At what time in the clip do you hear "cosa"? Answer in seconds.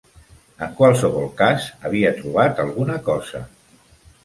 3.13-3.45